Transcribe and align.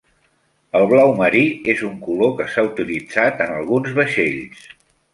El 0.79 0.85
blau 0.93 1.13
marí 1.19 1.43
és 1.75 1.85
un 1.89 2.01
color 2.09 2.33
que 2.41 2.49
s'ha 2.55 2.67
utilitzat 2.73 3.47
en 3.49 3.57
alguns 3.63 3.97
vaixells. 4.03 4.69